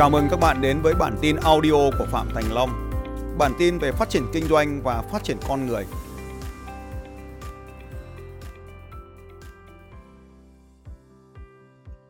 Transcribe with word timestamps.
Chào 0.00 0.10
mừng 0.10 0.28
các 0.30 0.40
bạn 0.40 0.60
đến 0.60 0.82
với 0.82 0.94
bản 0.94 1.18
tin 1.20 1.36
audio 1.36 1.72
của 1.98 2.06
Phạm 2.10 2.28
Thành 2.34 2.52
Long. 2.52 2.90
Bản 3.38 3.52
tin 3.58 3.78
về 3.78 3.92
phát 3.92 4.10
triển 4.10 4.26
kinh 4.32 4.48
doanh 4.48 4.82
và 4.82 5.02
phát 5.12 5.24
triển 5.24 5.36
con 5.48 5.66
người. 5.66 5.86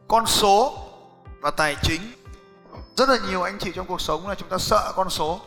Con 0.09 0.27
số 0.27 0.79
và 1.41 1.51
tài 1.51 1.77
chính. 1.83 2.01
Rất 2.97 3.09
là 3.09 3.19
nhiều 3.29 3.43
anh 3.43 3.59
chị 3.59 3.73
trong 3.75 3.87
cuộc 3.87 4.01
sống 4.01 4.29
là 4.29 4.35
chúng 4.35 4.49
ta 4.49 4.59
sợ 4.59 4.93
con 4.97 5.11
số. 5.11 5.41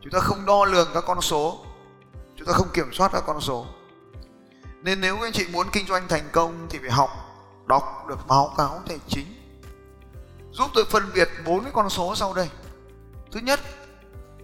Chúng 0.00 0.12
ta 0.12 0.18
không 0.20 0.46
đo 0.46 0.64
lường 0.64 0.88
các 0.94 1.04
con 1.06 1.20
số. 1.20 1.58
Chúng 2.36 2.46
ta 2.46 2.52
không 2.52 2.68
kiểm 2.74 2.92
soát 2.92 3.10
các 3.12 3.22
con 3.26 3.40
số. 3.40 3.66
Nên 4.82 5.00
nếu 5.00 5.18
anh 5.20 5.32
chị 5.32 5.46
muốn 5.52 5.66
kinh 5.72 5.86
doanh 5.86 6.08
thành 6.08 6.28
công 6.32 6.66
thì 6.70 6.78
phải 6.78 6.90
học, 6.90 7.10
đọc 7.66 8.04
được 8.08 8.18
báo 8.28 8.54
cáo 8.56 8.80
tài 8.88 8.98
chính 9.08 9.37
giúp 10.58 10.70
tôi 10.74 10.84
phân 10.90 11.10
biệt 11.14 11.28
bốn 11.44 11.62
cái 11.62 11.72
con 11.74 11.90
số 11.90 12.14
sau 12.16 12.34
đây. 12.34 12.48
Thứ 13.32 13.40
nhất 13.40 13.60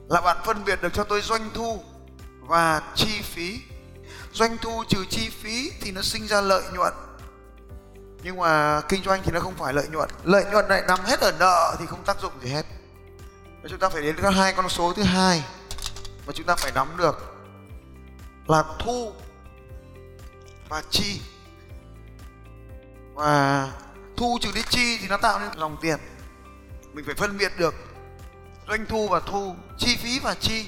là 0.09 0.21
bạn 0.21 0.37
phân 0.45 0.65
biệt 0.65 0.83
được 0.83 0.93
cho 0.95 1.05
tôi 1.05 1.21
doanh 1.21 1.51
thu 1.55 1.83
và 2.41 2.83
chi 2.95 3.23
phí. 3.23 3.61
Doanh 4.33 4.59
thu 4.59 4.85
trừ 4.89 5.05
chi 5.11 5.29
phí 5.29 5.73
thì 5.81 5.93
nó 5.93 6.03
sinh 6.03 6.27
ra 6.27 6.41
lợi 6.41 6.63
nhuận. 6.73 6.93
Nhưng 8.23 8.37
mà 8.37 8.81
kinh 8.89 9.03
doanh 9.03 9.23
thì 9.25 9.33
nó 9.33 9.41
không 9.41 9.55
phải 9.55 9.73
lợi 9.73 9.89
nhuận. 9.89 10.11
Lợi 10.25 10.45
nhuận 10.53 10.69
lại 10.69 10.83
nằm 10.89 10.99
hết 11.05 11.21
ở 11.21 11.33
nợ 11.39 11.77
thì 11.79 11.87
không 11.87 12.05
tác 12.05 12.21
dụng 12.21 12.33
gì 12.43 12.49
hết. 12.49 12.67
Và 13.63 13.69
chúng 13.69 13.79
ta 13.79 13.89
phải 13.89 14.03
đến 14.03 14.17
hai 14.17 14.53
con 14.53 14.69
số 14.69 14.93
thứ 14.93 15.03
hai 15.03 15.45
mà 16.27 16.33
chúng 16.33 16.47
ta 16.47 16.57
phải 16.57 16.73
nắm 16.75 16.89
được 16.97 17.35
là 18.47 18.65
thu 18.79 19.13
và 20.69 20.83
chi. 20.91 21.21
Và 23.15 23.69
thu 24.17 24.39
trừ 24.41 24.51
đi 24.55 24.63
chi 24.71 24.99
thì 25.01 25.09
nó 25.09 25.17
tạo 25.17 25.39
nên 25.39 25.59
dòng 25.59 25.77
tiền. 25.81 25.99
Mình 26.93 27.05
phải 27.05 27.15
phân 27.15 27.39
biệt 27.39 27.53
được 27.59 27.75
doanh 28.69 28.87
thu 28.87 29.09
và 29.09 29.21
thu, 29.21 29.55
chi 29.79 29.97
phí 29.97 30.19
và 30.19 30.35
chi. 30.35 30.67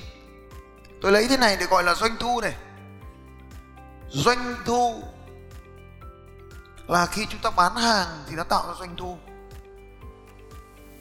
Tôi 1.03 1.13
lấy 1.13 1.27
thế 1.29 1.37
này 1.37 1.57
để 1.61 1.67
gọi 1.67 1.83
là 1.83 1.95
doanh 1.95 2.17
thu 2.21 2.41
này. 2.41 2.55
Doanh 4.09 4.55
thu 4.65 5.03
là 6.87 7.07
khi 7.07 7.27
chúng 7.31 7.41
ta 7.41 7.51
bán 7.51 7.75
hàng 7.75 8.25
thì 8.29 8.37
nó 8.37 8.45
tạo 8.45 8.67
ra 8.67 8.75
doanh 8.79 8.97
thu. 8.97 9.19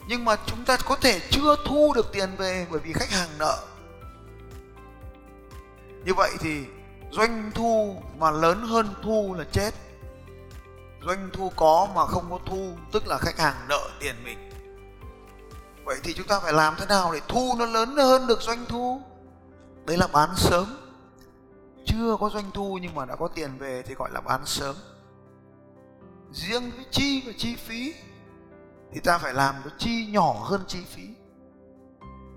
Nhưng 0.08 0.24
mà 0.24 0.36
chúng 0.46 0.64
ta 0.64 0.76
có 0.76 0.96
thể 0.96 1.20
chưa 1.30 1.56
thu 1.66 1.92
được 1.94 2.12
tiền 2.12 2.36
về 2.36 2.66
bởi 2.70 2.80
vì 2.80 2.92
khách 2.92 3.10
hàng 3.10 3.28
nợ. 3.38 3.58
Như 6.04 6.14
vậy 6.14 6.30
thì 6.40 6.64
doanh 7.10 7.50
thu 7.54 8.02
mà 8.18 8.30
lớn 8.30 8.66
hơn 8.66 8.94
thu 9.02 9.34
là 9.38 9.44
chết 9.52 9.70
doanh 11.06 11.30
thu 11.32 11.52
có 11.56 11.88
mà 11.94 12.06
không 12.06 12.30
có 12.30 12.38
thu, 12.46 12.72
tức 12.92 13.06
là 13.06 13.18
khách 13.18 13.38
hàng 13.38 13.66
nợ 13.68 13.90
tiền 14.00 14.16
mình. 14.24 14.50
Vậy 15.84 15.96
thì 16.02 16.14
chúng 16.14 16.26
ta 16.26 16.40
phải 16.40 16.52
làm 16.52 16.74
thế 16.78 16.86
nào 16.86 17.12
để 17.12 17.20
thu 17.28 17.54
nó 17.58 17.66
lớn 17.66 17.96
hơn 17.96 18.26
được 18.26 18.42
doanh 18.42 18.64
thu? 18.68 19.00
Đấy 19.86 19.96
là 19.96 20.06
bán 20.12 20.28
sớm. 20.36 20.66
Chưa 21.86 22.16
có 22.20 22.30
doanh 22.30 22.50
thu 22.54 22.78
nhưng 22.82 22.94
mà 22.94 23.04
đã 23.04 23.16
có 23.16 23.28
tiền 23.28 23.58
về 23.58 23.82
thì 23.86 23.94
gọi 23.94 24.10
là 24.12 24.20
bán 24.20 24.46
sớm. 24.46 24.76
Riêng 26.32 26.70
với 26.76 26.84
chi 26.90 27.22
và 27.26 27.32
chi 27.38 27.56
phí 27.56 27.94
thì 28.92 29.00
ta 29.00 29.18
phải 29.18 29.34
làm 29.34 29.54
nó 29.64 29.70
chi 29.78 30.06
nhỏ 30.06 30.32
hơn 30.32 30.64
chi 30.68 30.84
phí. 30.84 31.08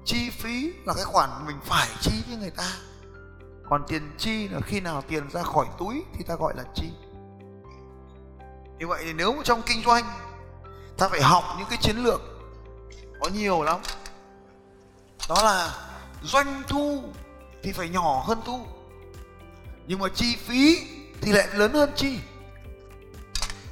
Chi 0.06 0.30
phí 0.30 0.73
là 0.86 0.94
cái 0.94 1.06
khoản 1.06 1.30
mình 1.47 1.59
phải 1.64 1.88
chi 2.02 2.23
với 2.28 2.38
người 2.38 2.52
ta. 2.52 2.72
Còn 3.69 3.84
tiền 3.88 4.12
chi 4.18 4.47
là 4.47 4.59
khi 4.62 4.81
nào 4.81 5.01
tiền 5.07 5.30
ra 5.30 5.44
khỏi 5.44 5.66
túi 5.78 6.03
thì 6.13 6.24
ta 6.24 6.36
gọi 6.36 6.53
là 6.57 6.63
chi 6.75 6.91
như 8.79 8.88
vậy 8.88 9.01
thì 9.06 9.13
nếu 9.13 9.41
trong 9.44 9.62
kinh 9.62 9.84
doanh, 9.84 10.03
ta 10.97 11.09
phải 11.09 11.22
học 11.22 11.44
những 11.57 11.67
cái 11.69 11.78
chiến 11.81 11.97
lược 11.97 12.22
có 13.22 13.29
nhiều 13.29 13.63
lắm. 13.63 13.79
Đó 15.29 15.35
là 15.44 15.75
doanh 16.23 16.63
thu 16.67 17.03
thì 17.63 17.72
phải 17.72 17.89
nhỏ 17.89 18.23
hơn 18.28 18.41
thu, 18.45 18.66
nhưng 19.88 20.00
mà 20.00 20.07
chi 20.16 20.35
phí 20.35 20.88
thì 21.22 21.31
lại 21.31 21.47
lớn 21.53 21.73
hơn 21.73 21.91
chi. 21.95 22.19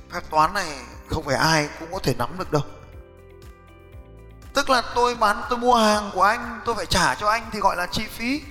Phép 0.09 0.21
toán 0.29 0.53
này 0.53 0.67
không 1.09 1.23
phải 1.23 1.35
ai 1.35 1.69
cũng 1.79 1.89
có 1.91 1.99
thể 1.99 2.15
nắm 2.17 2.29
được 2.37 2.51
đâu. 2.51 2.61
Tức 4.53 4.69
là 4.69 4.83
tôi 4.95 5.15
bán, 5.15 5.41
tôi 5.49 5.59
mua 5.59 5.75
hàng 5.75 6.09
của 6.13 6.23
anh, 6.23 6.59
tôi 6.65 6.75
phải 6.75 6.85
trả 6.85 7.15
cho 7.15 7.27
anh 7.27 7.49
thì 7.51 7.59
gọi 7.59 7.75
là 7.75 7.87
chi 7.91 8.03
phí. 8.07 8.41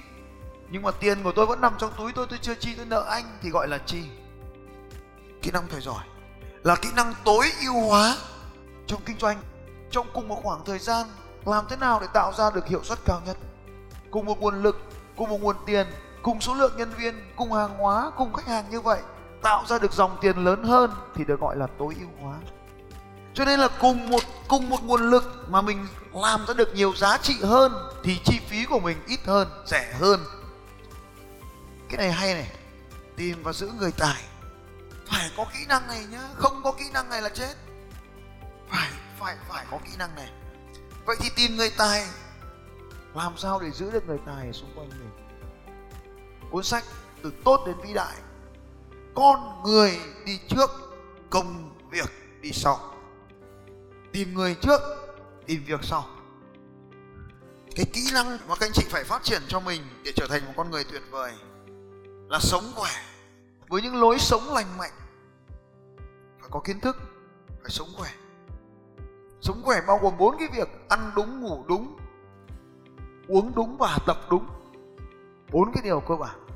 Nhưng 0.70 0.82
mà 0.82 0.90
tiền 0.90 1.22
của 1.22 1.32
tôi 1.32 1.46
vẫn 1.46 1.60
nằm 1.60 1.74
trong 1.78 1.92
túi 1.98 2.12
tôi 2.12 2.26
tôi 2.30 2.38
chưa 2.42 2.54
chi, 2.54 2.74
tôi 2.74 2.86
nợ 2.86 3.06
anh 3.10 3.38
thì 3.42 3.50
gọi 3.50 3.68
là 3.68 3.78
chi. 3.86 4.02
Kỹ 5.42 5.50
năng 5.50 5.66
phải 5.68 5.80
giỏi 5.80 6.04
là 6.66 6.76
kỹ 6.76 6.88
năng 6.96 7.14
tối 7.24 7.46
ưu 7.60 7.80
hóa. 7.80 8.16
Trong 8.86 9.00
kinh 9.06 9.18
doanh, 9.18 9.42
trong 9.90 10.06
cùng 10.14 10.28
một 10.28 10.40
khoảng 10.42 10.64
thời 10.64 10.78
gian, 10.78 11.06
làm 11.44 11.64
thế 11.68 11.76
nào 11.76 12.00
để 12.00 12.06
tạo 12.14 12.32
ra 12.32 12.50
được 12.50 12.66
hiệu 12.66 12.80
suất 12.84 12.98
cao 13.04 13.22
nhất? 13.26 13.36
Cùng 14.10 14.26
một 14.26 14.40
nguồn 14.40 14.62
lực, 14.62 14.80
cùng 15.16 15.28
một 15.28 15.40
nguồn 15.40 15.56
tiền, 15.66 15.86
cùng 16.22 16.40
số 16.40 16.54
lượng 16.54 16.72
nhân 16.76 16.90
viên, 16.98 17.14
cùng 17.36 17.52
hàng 17.52 17.78
hóa, 17.78 18.10
cùng 18.16 18.32
khách 18.32 18.46
hàng 18.46 18.64
như 18.70 18.80
vậy, 18.80 19.00
tạo 19.42 19.64
ra 19.66 19.78
được 19.78 19.92
dòng 19.92 20.18
tiền 20.20 20.44
lớn 20.44 20.64
hơn 20.64 20.90
thì 21.14 21.24
được 21.24 21.40
gọi 21.40 21.56
là 21.56 21.66
tối 21.78 21.94
ưu 22.00 22.08
hóa. 22.22 22.34
Cho 23.34 23.44
nên 23.44 23.60
là 23.60 23.68
cùng 23.80 24.10
một 24.10 24.22
cùng 24.48 24.68
một 24.68 24.82
nguồn 24.82 25.10
lực 25.10 25.44
mà 25.48 25.62
mình 25.62 25.86
làm 26.14 26.46
ra 26.46 26.54
được 26.54 26.74
nhiều 26.74 26.92
giá 26.96 27.18
trị 27.18 27.34
hơn 27.42 27.72
thì 28.02 28.20
chi 28.24 28.40
phí 28.48 28.64
của 28.64 28.80
mình 28.80 28.96
ít 29.06 29.20
hơn, 29.26 29.48
rẻ 29.66 29.92
hơn. 30.00 30.20
Cái 31.88 31.98
này 31.98 32.12
hay 32.12 32.34
này. 32.34 32.50
Tìm 33.16 33.42
và 33.42 33.52
giữ 33.52 33.70
người 33.78 33.92
tài 33.92 34.22
phải 35.06 35.30
có 35.36 35.44
kỹ 35.52 35.66
năng 35.68 35.86
này 35.86 36.04
nhá. 36.10 36.28
Không 36.34 36.60
có 36.64 36.72
kỹ 36.72 36.84
năng 36.92 37.08
này 37.08 37.22
là 37.22 37.28
chết. 37.28 37.54
Phải 38.68 38.90
phải 39.18 39.36
phải 39.48 39.66
có 39.70 39.78
kỹ 39.84 39.90
năng 39.98 40.14
này. 40.14 40.30
Vậy 41.06 41.16
thì 41.20 41.30
tìm 41.36 41.56
người 41.56 41.70
tài. 41.78 42.06
Làm 43.14 43.36
sao 43.36 43.60
để 43.60 43.70
giữ 43.70 43.90
được 43.90 44.06
người 44.06 44.18
tài 44.26 44.52
xung 44.52 44.72
quanh 44.76 44.88
mình? 44.88 45.10
Cuốn 46.50 46.64
sách 46.64 46.84
từ 47.22 47.32
tốt 47.44 47.60
đến 47.66 47.76
vĩ 47.86 47.92
đại. 47.94 48.16
Con 49.14 49.62
người 49.64 50.00
đi 50.26 50.40
trước, 50.48 50.70
công 51.30 51.78
việc 51.90 52.10
đi 52.40 52.52
sau. 52.52 52.94
Tìm 54.12 54.34
người 54.34 54.54
trước, 54.54 54.80
tìm 55.46 55.64
việc 55.64 55.80
sau. 55.82 56.08
Cái 57.76 57.86
kỹ 57.92 58.10
năng 58.14 58.38
mà 58.48 58.54
các 58.60 58.66
anh 58.66 58.72
chị 58.72 58.84
phải 58.90 59.04
phát 59.04 59.24
triển 59.24 59.42
cho 59.48 59.60
mình 59.60 59.82
để 60.04 60.12
trở 60.16 60.26
thành 60.30 60.46
một 60.46 60.52
con 60.56 60.70
người 60.70 60.84
tuyệt 60.84 61.02
vời 61.10 61.32
là 62.28 62.38
sống 62.38 62.72
khỏe 62.74 62.90
với 63.68 63.82
những 63.82 64.00
lối 64.00 64.18
sống 64.18 64.42
lành 64.48 64.78
mạnh. 64.78 64.92
Phải 66.40 66.48
có 66.50 66.60
kiến 66.64 66.80
thức, 66.80 66.96
phải 67.48 67.70
sống 67.70 67.88
khỏe. 67.96 68.10
Sống 69.40 69.62
khỏe 69.64 69.80
bao 69.86 69.98
gồm 70.02 70.18
bốn 70.18 70.36
cái 70.38 70.48
việc, 70.52 70.68
ăn 70.88 71.10
đúng, 71.16 71.40
ngủ 71.40 71.64
đúng, 71.68 71.96
uống 73.28 73.52
đúng 73.54 73.76
và 73.78 73.98
tập 74.06 74.20
đúng. 74.30 74.46
Bốn 75.52 75.72
cái 75.72 75.82
điều 75.84 76.00
cơ 76.00 76.16
bản 76.16 76.46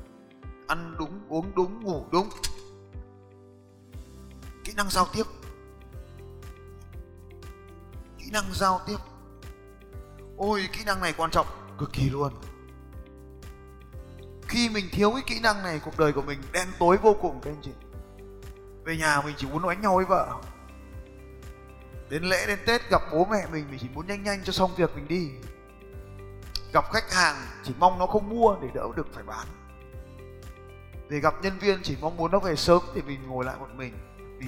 ăn 0.71 0.95
đúng, 0.99 1.19
uống 1.29 1.51
đúng, 1.55 1.83
ngủ 1.83 2.05
đúng. 2.11 2.29
Kỹ 4.63 4.73
năng 4.77 4.89
giao 4.89 5.05
tiếp. 5.13 5.23
Kỹ 8.17 8.25
năng 8.33 8.53
giao 8.53 8.79
tiếp. 8.87 8.97
Ôi, 10.37 10.69
kỹ 10.71 10.79
năng 10.85 11.01
này 11.01 11.13
quan 11.17 11.31
trọng 11.31 11.45
cực 11.77 11.93
kỳ 11.93 12.09
luôn 12.09 12.33
khi 14.51 14.69
mình 14.69 14.85
thiếu 14.91 15.11
cái 15.11 15.21
kỹ 15.25 15.39
năng 15.39 15.63
này, 15.63 15.79
cuộc 15.85 15.97
đời 15.97 16.13
của 16.13 16.21
mình 16.21 16.39
đen 16.51 16.67
tối 16.79 16.97
vô 16.97 17.15
cùng, 17.21 17.41
các 17.41 17.51
anh 17.51 17.61
chị. 17.61 17.71
Về 18.83 18.97
nhà 18.97 19.21
mình 19.25 19.35
chỉ 19.37 19.47
muốn 19.47 19.67
đánh 19.67 19.81
nhau 19.81 19.95
với 19.95 20.05
vợ. 20.05 20.27
Đến 22.09 22.23
lễ, 22.23 22.45
đến 22.47 22.59
tết 22.65 22.89
gặp 22.89 23.01
bố 23.11 23.27
mẹ 23.31 23.45
mình 23.51 23.65
mình 23.69 23.79
chỉ 23.81 23.87
muốn 23.93 24.07
nhanh 24.07 24.23
nhanh 24.23 24.43
cho 24.43 24.53
xong 24.53 24.71
việc 24.75 24.95
mình 24.95 25.07
đi. 25.07 25.29
Gặp 26.73 26.85
khách 26.91 27.13
hàng, 27.13 27.35
chỉ 27.63 27.73
mong 27.79 27.99
nó 27.99 28.05
không 28.05 28.29
mua 28.29 28.55
để 28.61 28.67
đỡ 28.73 28.87
được 28.95 29.07
phải 29.13 29.23
bán. 29.23 29.47
Để 31.09 31.19
gặp 31.19 31.33
nhân 31.41 31.59
viên, 31.59 31.79
chỉ 31.83 31.97
mong 32.01 32.17
muốn 32.17 32.31
nó 32.31 32.39
về 32.39 32.55
sớm 32.55 32.81
thì 32.95 33.01
mình 33.01 33.27
ngồi 33.27 33.45
lại 33.45 33.55
một 33.59 33.69
mình. 33.75 33.93
Vì 34.39 34.47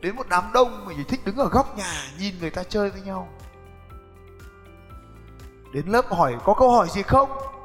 đến 0.00 0.16
một 0.16 0.26
đám 0.28 0.44
đông, 0.52 0.86
mình 0.86 0.96
chỉ 0.98 1.04
thích 1.04 1.20
đứng 1.24 1.36
ở 1.36 1.48
góc 1.48 1.76
nhà, 1.76 2.12
nhìn 2.18 2.34
người 2.40 2.50
ta 2.50 2.64
chơi 2.64 2.90
với 2.90 3.00
nhau. 3.00 3.28
Đến 5.72 5.86
lớp 5.86 6.06
hỏi 6.10 6.36
có 6.44 6.54
câu 6.54 6.70
hỏi 6.70 6.88
gì 6.90 7.02
không? 7.02 7.57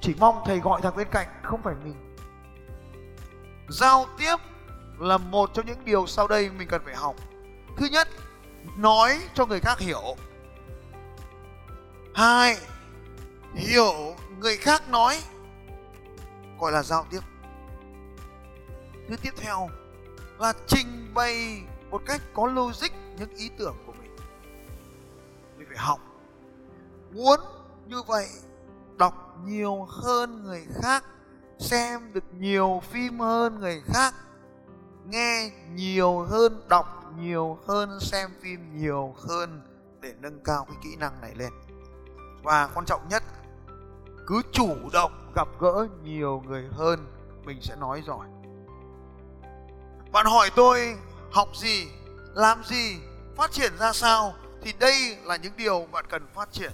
Chỉ 0.00 0.14
mong 0.18 0.42
thầy 0.44 0.58
gọi 0.58 0.80
thằng 0.82 0.96
bên 0.96 1.08
cạnh, 1.10 1.26
không 1.42 1.62
phải 1.62 1.74
mình. 1.84 1.94
Giao 3.68 4.06
tiếp 4.18 4.36
là 4.98 5.18
một 5.18 5.50
trong 5.54 5.66
những 5.66 5.84
điều 5.84 6.06
sau 6.06 6.28
đây 6.28 6.50
mình 6.50 6.68
cần 6.68 6.82
phải 6.84 6.94
học. 6.94 7.16
Thứ 7.76 7.86
nhất, 7.86 8.08
nói 8.76 9.20
cho 9.34 9.46
người 9.46 9.60
khác 9.60 9.78
hiểu. 9.78 10.16
Hai, 12.14 12.56
hiểu 13.54 14.14
người 14.38 14.56
khác 14.56 14.88
nói, 14.88 15.22
gọi 16.58 16.72
là 16.72 16.82
giao 16.82 17.06
tiếp. 17.10 17.20
Thứ 19.08 19.16
tiếp 19.22 19.32
theo 19.36 19.68
là 20.38 20.52
trình 20.66 21.10
bày 21.14 21.62
một 21.90 22.02
cách 22.06 22.20
có 22.34 22.46
logic 22.46 22.92
những 23.18 23.34
ý 23.34 23.50
tưởng 23.58 23.76
của 23.86 23.92
mình. 23.92 24.16
Mình 25.58 25.66
phải 25.68 25.78
học. 25.78 26.00
Muốn 27.12 27.40
như 27.86 28.02
vậy 28.02 28.26
đọc 28.98 29.38
nhiều 29.44 29.86
hơn 29.90 30.44
người 30.44 30.66
khác, 30.82 31.04
xem 31.58 32.12
được 32.12 32.24
nhiều 32.38 32.82
phim 32.90 33.18
hơn 33.18 33.60
người 33.60 33.82
khác, 33.86 34.14
nghe 35.06 35.50
nhiều 35.74 36.18
hơn, 36.18 36.62
đọc 36.68 37.12
nhiều 37.18 37.58
hơn, 37.66 38.00
xem 38.00 38.30
phim 38.42 38.78
nhiều 38.78 39.14
hơn 39.28 39.62
để 40.00 40.14
nâng 40.20 40.40
cao 40.44 40.64
cái 40.64 40.76
kỹ 40.82 40.96
năng 40.96 41.20
này 41.20 41.34
lên. 41.34 41.52
Và 42.42 42.70
quan 42.74 42.86
trọng 42.86 43.08
nhất, 43.08 43.22
cứ 44.26 44.42
chủ 44.52 44.74
động 44.92 45.32
gặp 45.34 45.48
gỡ 45.60 45.86
nhiều 46.02 46.42
người 46.46 46.68
hơn, 46.72 47.06
mình 47.44 47.58
sẽ 47.62 47.76
nói 47.76 48.02
giỏi 48.06 48.26
bạn 50.16 50.26
hỏi 50.26 50.50
tôi 50.56 50.96
học 51.32 51.48
gì, 51.56 51.88
làm 52.34 52.64
gì, 52.64 52.96
phát 53.36 53.52
triển 53.52 53.72
ra 53.78 53.92
sao 53.92 54.34
thì 54.62 54.72
đây 54.78 55.16
là 55.24 55.36
những 55.36 55.52
điều 55.56 55.86
bạn 55.92 56.04
cần 56.08 56.26
phát 56.34 56.52
triển 56.52 56.72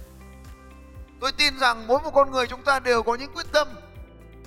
tôi 1.23 1.31
tin 1.31 1.59
rằng 1.59 1.87
mỗi 1.87 1.99
một 1.99 2.11
con 2.13 2.31
người 2.31 2.47
chúng 2.47 2.63
ta 2.63 2.79
đều 2.79 3.03
có 3.03 3.15
những 3.15 3.31
quyết 3.33 3.45
tâm, 3.51 3.67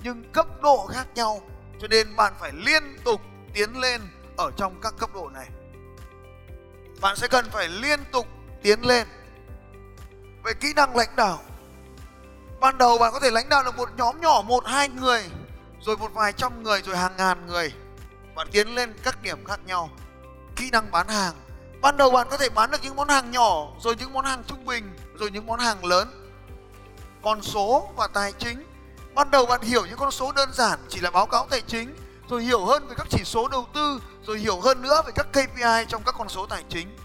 nhưng 0.02 0.32
cấp 0.32 0.46
độ 0.62 0.87
khác 0.87 1.06
nhau, 1.14 1.40
cho 1.81 1.88
nên 1.88 2.17
bạn 2.17 2.32
phải 2.40 2.52
liên 2.55 2.82
tục 3.05 3.20
tiến 3.55 3.81
lên 3.81 4.00
ở 4.37 4.50
trong 4.56 4.81
các 4.82 4.94
cấp 4.99 5.11
độ 5.14 5.28
này. 5.28 5.46
Bạn 7.00 7.17
sẽ 7.17 7.28
cần 7.28 7.50
phải 7.50 7.69
liên 7.69 8.00
tục 8.12 8.26
tiến 8.62 8.87
lên. 8.87 9.06
Về 10.44 10.52
kỹ 10.61 10.73
năng 10.76 10.96
lãnh 10.96 11.17
đạo, 11.17 11.38
ban 12.61 12.79
đầu 12.79 12.99
bạn 12.99 13.12
có 13.12 13.20
thể 13.20 13.31
lãnh 13.31 13.49
đạo 13.49 13.64
được 13.64 13.76
một 13.76 13.88
nhóm 13.96 14.20
nhỏ, 14.20 14.43
một, 14.46 14.67
hai 14.67 14.88
người, 14.88 15.25
rồi 15.81 15.96
một 15.96 16.14
vài 16.14 16.32
trăm 16.32 16.62
người, 16.62 16.82
rồi 16.82 16.96
hàng 16.96 17.17
ngàn 17.17 17.46
người. 17.46 17.72
Bạn 18.34 18.49
tiến 18.50 18.75
lên 18.75 18.94
các 19.02 19.22
điểm 19.22 19.44
khác 19.44 19.61
nhau. 19.67 19.90
Kỹ 20.56 20.70
năng 20.70 20.90
bán 20.90 21.08
hàng, 21.08 21.34
ban 21.81 21.96
đầu 21.96 22.11
bạn 22.11 22.26
có 22.31 22.37
thể 22.37 22.49
bán 22.49 22.70
được 22.70 22.82
những 22.82 22.96
món 22.96 23.08
hàng 23.08 23.31
nhỏ, 23.31 23.67
rồi 23.81 23.96
những 23.99 24.12
món 24.12 24.25
hàng 24.25 24.43
trung 24.46 24.64
bình, 24.64 24.96
rồi 25.14 25.31
những 25.31 25.46
món 25.46 25.61
hàng 25.61 25.84
lớn 25.84 26.25
con 27.26 27.43
số 27.43 27.88
và 27.96 28.06
tài 28.06 28.32
chính. 28.32 28.67
Ban 29.14 29.31
đầu 29.31 29.46
bạn 29.46 29.61
hiểu 29.61 29.87
những 29.87 29.99
con 29.99 30.11
số 30.11 30.32
đơn 30.32 30.49
giản, 30.52 30.78
chỉ 30.88 31.00
là 31.00 31.11
báo 31.11 31.26
cáo 31.26 31.46
tài 31.50 31.61
chính, 31.61 31.96
rồi 32.28 32.43
hiểu 32.43 32.64
hơn 32.64 32.88
về 32.88 32.94
các 32.99 33.06
chỉ 33.11 33.25
số 33.25 33.49
đầu 33.49 33.67
tư, 33.75 34.00
rồi 34.26 34.38
hiểu 34.38 34.61
hơn 34.61 34.82
nữa 34.82 35.02
về 35.06 35.12
các 35.14 35.26
KPI 35.32 35.87
trong 35.88 36.02
các 36.06 36.14
con 36.19 36.28
số 36.28 36.46
tài 36.46 36.64
chính. 36.69 36.96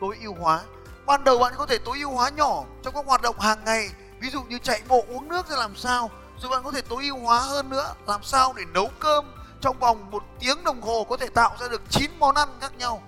Tối 0.00 0.16
ưu 0.22 0.34
hóa. 0.34 0.62
Ban 1.06 1.24
đầu 1.24 1.38
bạn 1.38 1.52
có 1.56 1.66
thể 1.66 1.78
tối 1.78 1.98
ưu 1.98 2.10
hóa 2.10 2.30
nhỏ 2.30 2.64
trong 2.82 2.94
các 2.94 3.06
hoạt 3.06 3.22
động 3.22 3.40
hàng 3.40 3.64
ngày, 3.64 3.90
ví 4.20 4.30
dụ 4.30 4.42
như 4.42 4.58
chạy 4.58 4.82
bộ, 4.88 5.04
uống 5.08 5.28
nước 5.28 5.48
ra 5.48 5.56
làm 5.56 5.76
sao. 5.76 6.10
Rồi 6.38 6.50
bạn 6.50 6.62
có 6.64 6.70
thể 6.70 6.80
tối 6.80 7.04
ưu 7.04 7.18
hóa 7.18 7.40
hơn 7.40 7.70
nữa, 7.70 7.94
làm 8.06 8.22
sao 8.22 8.52
để 8.56 8.64
nấu 8.64 8.90
cơm 8.98 9.24
trong 9.60 9.78
vòng 9.78 10.10
một 10.10 10.22
tiếng 10.40 10.64
đồng 10.64 10.82
hồ 10.82 11.06
có 11.08 11.16
thể 11.16 11.26
tạo 11.26 11.56
ra 11.60 11.68
được 11.68 11.82
9 11.90 12.10
món 12.18 12.34
ăn 12.34 12.48
khác 12.60 12.72
nhau. 12.78 13.02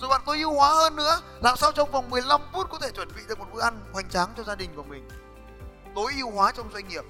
Rồi 0.00 0.08
bạn 0.08 0.20
tối 0.26 0.38
ưu 0.38 0.54
hóa 0.54 0.74
hơn 0.74 0.96
nữa, 0.96 1.20
làm 1.42 1.56
sao 1.56 1.72
trong 1.72 1.90
vòng 1.90 2.10
15 2.10 2.40
phút 2.52 2.70
có 2.70 2.78
thể 2.78 2.90
chuẩn 2.90 3.08
bị 3.16 3.22
được 3.28 3.38
một 3.38 3.46
bữa 3.52 3.62
ăn 3.62 3.80
hoành 3.92 4.08
tráng 4.08 4.28
cho 4.36 4.42
gia 4.42 4.54
đình 4.54 4.70
của 4.76 4.82
mình 4.82 5.08
tối 5.98 6.12
ưu 6.16 6.30
hóa 6.30 6.52
trong 6.52 6.70
doanh 6.72 6.88
nghiệp. 6.88 7.04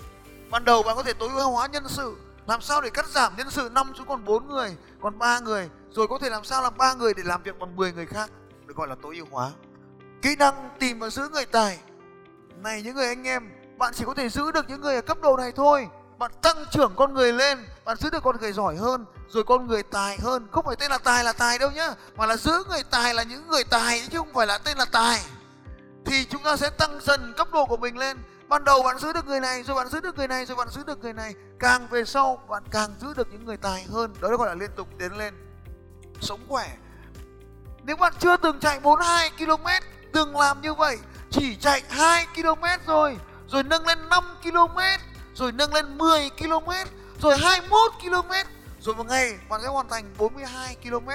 Ban 0.51 0.65
đầu 0.65 0.83
bạn 0.83 0.97
có 0.97 1.03
thể 1.03 1.13
tối 1.13 1.29
ưu 1.29 1.51
hóa 1.51 1.67
nhân 1.67 1.89
sự, 1.89 2.17
làm 2.47 2.61
sao 2.61 2.81
để 2.81 2.91
cắt 2.91 3.09
giảm 3.09 3.37
nhân 3.37 3.51
sự 3.51 3.71
năm 3.73 3.93
xuống 3.99 4.07
còn 4.07 4.25
4 4.25 4.49
người, 4.49 4.77
còn 5.01 5.19
3 5.19 5.41
người, 5.41 5.71
rồi 5.91 6.09
có 6.09 6.19
thể 6.19 6.31
làm 6.31 6.45
sao 6.45 6.63
làm 6.63 6.77
ba 6.77 6.95
người 6.95 7.15
để 7.15 7.23
làm 7.27 7.43
việc 7.43 7.59
bằng 7.59 7.77
10 7.77 7.93
người 7.93 8.07
khác, 8.07 8.31
được 8.67 8.77
gọi 8.77 8.89
là 8.89 8.97
tối 9.03 9.17
ưu 9.17 9.27
hóa. 9.31 9.51
Kỹ 10.23 10.37
năng 10.37 10.71
tìm 10.79 10.99
và 10.99 11.11
giữ 11.11 11.29
người 11.29 11.47
tài. 11.47 11.79
Này, 12.63 12.83
những 12.83 12.95
người 12.95 13.07
anh 13.07 13.27
em, 13.27 13.51
bạn 13.79 13.93
chỉ 13.97 14.05
có 14.05 14.15
thể 14.15 14.29
giữ 14.29 14.53
được 14.53 14.69
những 14.69 14.81
người 14.81 14.95
ở 14.95 15.01
cấp 15.01 15.19
độ 15.23 15.37
này 15.37 15.53
thôi. 15.53 15.89
Bạn 16.19 16.31
tăng 16.43 16.65
trưởng 16.71 16.93
con 16.97 17.15
người 17.15 17.33
lên, 17.33 17.59
bạn 17.85 17.97
giữ 17.97 18.11
được 18.11 18.23
con 18.23 18.37
người 18.41 18.53
giỏi 18.53 18.77
hơn, 18.77 19.05
rồi 19.29 19.45
con 19.45 19.67
người 19.67 19.83
tài 19.83 20.19
hơn. 20.19 20.49
Không 20.51 20.65
phải 20.65 20.77
tên 20.77 20.91
là 20.91 20.99
tài 20.99 21.25
là 21.25 21.33
tài 21.33 21.59
đâu 21.59 21.71
nhá, 21.71 21.95
mà 22.17 22.27
là 22.27 22.37
giữ 22.37 22.65
người 22.69 22.83
tài 22.91 23.15
là 23.15 23.23
những 23.23 23.49
người 23.49 23.65
tài 23.65 24.09
chứ 24.11 24.19
không 24.19 24.35
phải 24.35 24.47
là 24.47 24.59
tên 24.59 24.79
là 24.79 24.85
tài. 24.93 25.21
Thì 26.05 26.25
chúng 26.25 26.43
ta 26.43 26.57
sẽ 26.57 26.71
tăng 26.71 27.01
dần 27.01 27.35
cấp 27.37 27.49
độ 27.53 27.67
của 27.67 27.77
mình 27.77 27.99
lên 27.99 28.19
ban 28.49 28.65
đầu 28.65 28.83
bạn 28.83 28.99
giữ 28.99 29.13
được 29.13 29.27
người 29.27 29.41
này, 29.41 29.63
rồi 29.63 29.77
bạn 29.77 29.89
giữ 29.89 30.01
được 30.01 30.17
người 30.17 30.29
này, 30.29 30.47
rồi 30.47 30.57
bạn 30.57 30.69
giữ 30.69 30.85
được 30.87 30.99
người 31.03 31.13
này. 31.13 31.35
Càng 31.59 31.87
về 31.91 32.05
sau, 32.05 32.43
bạn 32.49 32.63
càng 32.71 32.91
giữ 33.01 33.15
được 33.15 33.29
những 33.33 33.45
người 33.45 33.57
tài 33.57 33.87
hơn. 33.93 34.15
Đó 34.21 34.37
gọi 34.37 34.49
là 34.49 34.55
liên 34.55 34.71
tục 34.77 34.89
tiến 34.99 35.19
lên. 35.19 35.35
Sống 36.21 36.41
khỏe. 36.49 36.69
Nếu 37.83 37.97
bạn 37.97 38.13
chưa 38.19 38.37
từng 38.37 38.61
chạy 38.61 38.81
42 38.81 39.31
km 39.31 39.67
từng 40.13 40.37
làm 40.37 40.61
như 40.61 40.75
vậy. 40.75 40.99
Chỉ 41.31 41.57
chạy 41.57 41.83
2 41.89 42.27
km 42.35 42.65
rồi 42.87 43.19
rồi 43.49 43.63
nâng 43.63 43.87
lên 43.87 44.09
5 44.09 44.25
km, 44.43 44.79
rồi 45.35 45.53
nâng 45.53 45.75
lên 45.75 45.99
10 45.99 46.31
km, 46.39 46.71
rồi 47.23 47.37
21 47.39 47.93
km. 48.03 48.33
Rồi 48.81 48.95
một 48.95 49.07
ngày, 49.07 49.39
bạn 49.49 49.61
sẽ 49.63 49.69
hoàn 49.69 49.89
thành 49.89 50.05
42 50.19 50.77
km. 50.83 51.09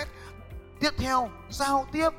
Tiếp 0.79 0.93
theo, 0.97 1.29
giao 1.49 1.87
tiếp. 1.91 2.09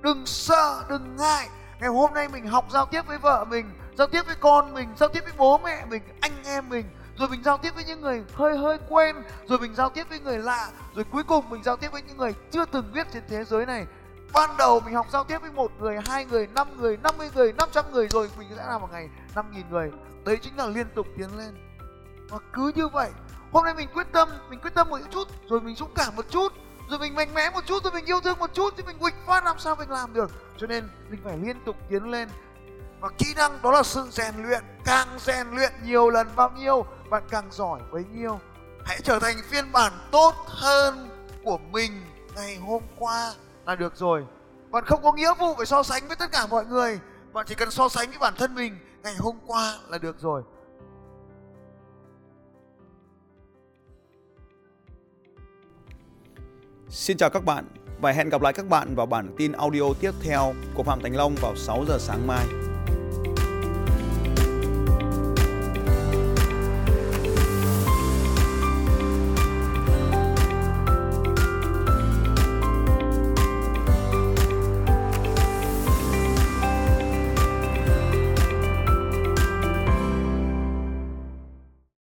Đừng 0.00 0.26
sợ, 0.26 0.84
đừng 0.88 1.16
ngại. 1.16 1.48
Ngày 1.80 1.88
hôm 1.88 2.14
nay 2.14 2.28
mình 2.28 2.46
học 2.46 2.66
giao 2.72 2.86
tiếp 2.86 3.06
với 3.06 3.18
vợ 3.18 3.44
mình 3.44 3.70
giao 3.98 4.06
tiếp 4.06 4.26
với 4.26 4.36
con 4.40 4.74
mình, 4.74 4.88
giao 4.96 5.08
tiếp 5.08 5.20
với 5.24 5.32
bố 5.36 5.58
mẹ 5.58 5.84
mình, 5.90 6.02
anh 6.20 6.32
em 6.44 6.68
mình. 6.68 6.86
Rồi 7.18 7.28
mình 7.28 7.42
giao 7.42 7.58
tiếp 7.58 7.74
với 7.74 7.84
những 7.84 8.00
người 8.00 8.24
hơi 8.34 8.58
hơi 8.58 8.78
quen, 8.88 9.16
rồi 9.48 9.58
mình 9.58 9.74
giao 9.74 9.90
tiếp 9.90 10.06
với 10.08 10.20
người 10.20 10.38
lạ, 10.38 10.68
rồi 10.94 11.04
cuối 11.04 11.22
cùng 11.22 11.50
mình 11.50 11.62
giao 11.62 11.76
tiếp 11.76 11.92
với 11.92 12.02
những 12.02 12.16
người 12.16 12.34
chưa 12.50 12.64
từng 12.64 12.92
biết 12.92 13.06
trên 13.12 13.22
thế 13.28 13.44
giới 13.44 13.66
này. 13.66 13.86
Ban 14.32 14.56
đầu 14.56 14.80
mình 14.80 14.94
học 14.94 15.06
giao 15.12 15.24
tiếp 15.24 15.38
với 15.38 15.52
một 15.52 15.72
người, 15.80 15.98
hai 16.06 16.24
người, 16.24 16.46
năm 16.46 16.80
người, 16.80 16.96
năm 16.96 17.14
mươi 17.18 17.30
người, 17.34 17.52
năm 17.52 17.68
trăm 17.72 17.84
người 17.92 18.08
rồi 18.08 18.30
mình 18.38 18.48
sẽ 18.56 18.66
làm 18.66 18.80
một 18.80 18.88
ngày 18.92 19.08
năm 19.34 19.46
nghìn 19.52 19.70
người. 19.70 19.90
Đấy 20.24 20.38
chính 20.42 20.56
là 20.56 20.66
liên 20.66 20.86
tục 20.94 21.06
tiến 21.18 21.38
lên. 21.38 21.54
Và 22.28 22.38
cứ 22.52 22.72
như 22.74 22.88
vậy, 22.88 23.10
hôm 23.52 23.64
nay 23.64 23.74
mình 23.74 23.88
quyết 23.94 24.06
tâm, 24.12 24.28
mình 24.50 24.60
quyết 24.60 24.74
tâm 24.74 24.90
một 24.90 24.98
chút, 25.10 25.28
rồi 25.48 25.60
mình 25.60 25.76
dũng 25.76 25.94
cảm 25.94 26.16
một 26.16 26.24
chút, 26.30 26.52
rồi 26.90 26.98
mình 26.98 27.14
mạnh 27.14 27.34
mẽ 27.34 27.50
một 27.50 27.66
chút, 27.66 27.84
rồi 27.84 27.92
mình 27.92 28.04
yêu 28.04 28.20
thương 28.20 28.38
một 28.38 28.54
chút, 28.54 28.74
thì 28.76 28.82
mình 28.82 28.98
quịch 28.98 29.14
phát 29.26 29.44
làm 29.44 29.58
sao 29.58 29.76
mình 29.76 29.90
làm 29.90 30.12
được. 30.12 30.30
Cho 30.58 30.66
nên 30.66 30.88
mình 31.10 31.20
phải 31.24 31.38
liên 31.38 31.56
tục 31.64 31.76
tiến 31.88 32.10
lên 32.10 32.28
và 33.02 33.08
kỹ 33.18 33.26
năng 33.36 33.62
đó 33.62 33.70
là 33.70 33.82
sự 33.82 34.06
rèn 34.10 34.34
luyện, 34.36 34.64
càng 34.84 35.08
rèn 35.18 35.46
luyện 35.50 35.72
nhiều 35.84 36.10
lần 36.10 36.28
bao 36.36 36.50
nhiêu, 36.50 36.86
bạn 37.10 37.22
càng 37.30 37.48
giỏi 37.50 37.80
bấy 37.92 38.04
nhiêu. 38.14 38.40
Hãy 38.84 39.00
trở 39.02 39.18
thành 39.18 39.36
phiên 39.50 39.72
bản 39.72 39.92
tốt 40.10 40.34
hơn 40.46 41.08
của 41.44 41.58
mình 41.58 41.92
ngày 42.36 42.56
hôm 42.56 42.82
qua 42.98 43.32
là 43.66 43.74
được 43.74 43.96
rồi. 43.96 44.24
Bạn 44.70 44.84
không 44.86 45.02
có 45.02 45.12
nghĩa 45.12 45.34
vụ 45.38 45.54
phải 45.56 45.66
so 45.66 45.82
sánh 45.82 46.06
với 46.06 46.16
tất 46.16 46.32
cả 46.32 46.46
mọi 46.46 46.66
người. 46.66 47.00
Bạn 47.32 47.46
chỉ 47.48 47.54
cần 47.54 47.70
so 47.70 47.88
sánh 47.88 48.08
với 48.08 48.18
bản 48.18 48.34
thân 48.38 48.54
mình 48.54 48.78
ngày 49.02 49.14
hôm 49.18 49.38
qua 49.46 49.78
là 49.88 49.98
được 49.98 50.16
rồi. 50.20 50.42
Xin 56.88 57.16
chào 57.16 57.30
các 57.30 57.44
bạn 57.44 57.64
và 58.00 58.12
hẹn 58.12 58.28
gặp 58.28 58.42
lại 58.42 58.52
các 58.52 58.68
bạn 58.68 58.94
vào 58.94 59.06
bản 59.06 59.34
tin 59.38 59.52
audio 59.52 59.84
tiếp 60.00 60.12
theo 60.22 60.54
của 60.74 60.82
Phạm 60.82 61.00
Thành 61.02 61.16
Long 61.16 61.34
vào 61.40 61.56
6 61.56 61.84
giờ 61.88 61.98
sáng 62.00 62.26
mai. 62.26 62.46